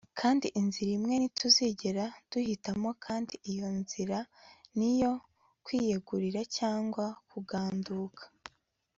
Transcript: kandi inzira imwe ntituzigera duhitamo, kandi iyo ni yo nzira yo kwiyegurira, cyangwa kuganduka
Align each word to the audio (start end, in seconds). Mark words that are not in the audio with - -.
kandi 0.19 0.47
inzira 0.59 0.91
imwe 0.97 1.13
ntituzigera 1.19 2.05
duhitamo, 2.31 2.89
kandi 3.05 3.33
iyo 3.35 3.43
ni 3.47 3.53
yo 3.61 3.69
nzira 3.79 4.19
yo 5.01 5.11
kwiyegurira, 5.63 6.41
cyangwa 6.57 7.05
kuganduka 7.29 8.23